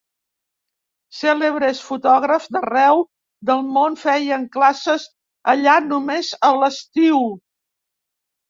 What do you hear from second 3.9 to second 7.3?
feien classes allà només a l'estiu.